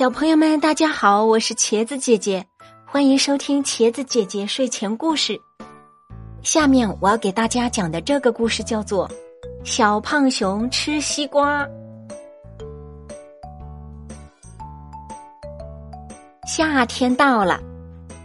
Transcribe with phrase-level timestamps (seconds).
[0.00, 2.42] 小朋友们，大家好，我是茄子姐姐，
[2.86, 5.38] 欢迎收听茄子姐姐睡前故事。
[6.40, 9.06] 下面我要给大家讲的这个故事叫做
[9.62, 11.66] 《小胖熊吃西瓜》。
[16.46, 17.60] 夏天到了，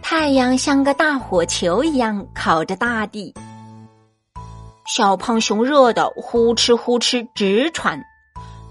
[0.00, 3.34] 太阳像个大火球一样烤着大地，
[4.86, 8.02] 小胖熊热的呼哧呼哧直喘。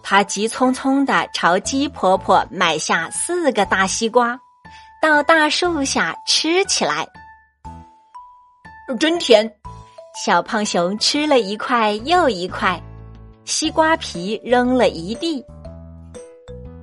[0.07, 4.39] 他急匆匆的朝鸡婆婆买下四个大西瓜，
[5.01, 7.07] 到大树下吃起来。
[8.99, 9.51] 真甜！
[10.23, 12.79] 小胖熊吃了一块又一块，
[13.45, 15.43] 西瓜皮扔了一地。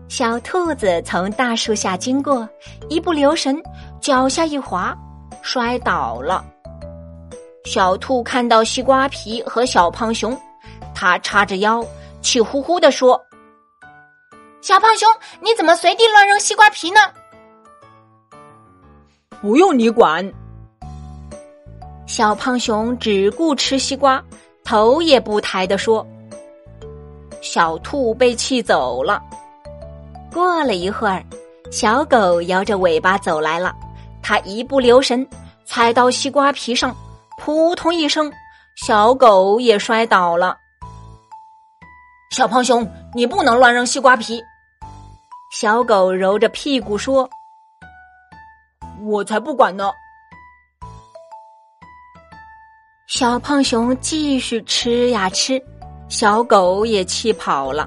[0.08, 2.46] 小兔子从大树下经过，
[2.88, 3.56] 一不留神，
[4.00, 4.92] 脚下一滑，
[5.42, 6.44] 摔倒了。
[7.66, 10.36] 小兔看到西瓜皮和小胖熊，
[10.92, 11.86] 它叉着腰。
[12.22, 13.20] 气呼呼的说
[14.62, 15.08] ：“小胖熊，
[15.40, 17.00] 你怎么随地乱扔西瓜皮呢？”
[19.42, 20.32] 不用你管。
[22.06, 24.22] 小胖熊只顾吃西瓜，
[24.64, 26.06] 头也不抬的说
[27.42, 29.20] ：“小兔被气走了。”
[30.32, 31.24] 过了一会儿，
[31.70, 33.74] 小狗摇着尾巴走来了，
[34.22, 35.26] 它一不留神
[35.64, 36.94] 踩到西瓜皮上，
[37.38, 38.32] 扑通一声，
[38.76, 40.56] 小狗也摔倒了。
[42.32, 44.42] 小胖熊，你不能乱扔西瓜皮。
[45.50, 47.28] 小狗揉着屁股说
[49.04, 49.90] ：“我才不管呢。”
[53.06, 55.62] 小胖熊继续吃呀吃，
[56.08, 57.86] 小狗也气跑了。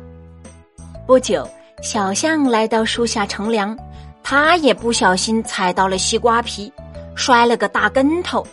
[1.07, 1.49] 不久，
[1.81, 3.75] 小象来到树下乘凉，
[4.21, 6.71] 它也不小心踩到了西瓜皮，
[7.15, 8.45] 摔了个大跟头。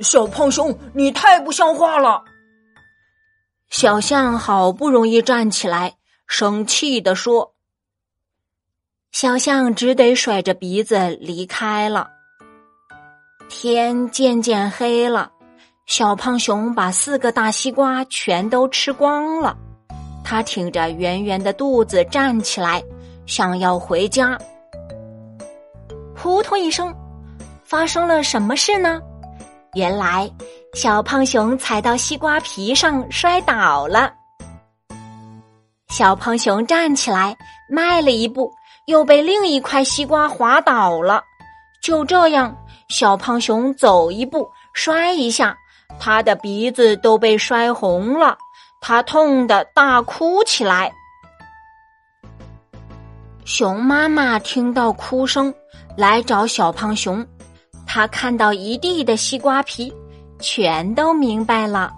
[0.00, 2.22] 小胖熊，你太不像话了！
[3.68, 7.54] 小象好不容易站起来，生气地说
[9.12, 12.08] ：“小象只得甩着鼻子离开了。”
[13.50, 15.30] 天渐渐黑了，
[15.86, 19.56] 小胖熊把四个大西瓜全都吃光了。
[20.24, 22.82] 他挺着圆圆的肚子站起来，
[23.26, 24.38] 想要回家。
[26.14, 26.92] 扑通一声，
[27.62, 29.00] 发生了什么事呢？
[29.74, 30.30] 原来。
[30.76, 34.12] 小胖熊踩到西瓜皮上摔倒了，
[35.88, 37.34] 小胖熊站起来
[37.66, 38.52] 迈了一步，
[38.84, 41.22] 又被另一块西瓜滑倒了。
[41.82, 42.54] 就这样，
[42.90, 45.56] 小胖熊走一步摔一下，
[45.98, 48.36] 他的鼻子都被摔红了，
[48.82, 50.92] 他痛得大哭起来。
[53.46, 55.54] 熊妈妈听到哭声，
[55.96, 57.26] 来找小胖熊，
[57.86, 59.90] 他看到一地的西瓜皮。
[60.38, 61.92] 全都明白了，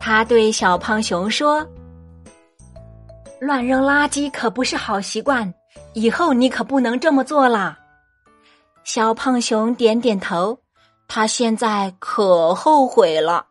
[0.00, 1.66] 他对小胖熊说
[3.40, 5.52] ：“乱扔垃圾可不是好习惯，
[5.94, 7.78] 以后你可不能这么做啦。”
[8.84, 10.58] 小胖熊点点头，
[11.06, 13.46] 他现在可后悔了。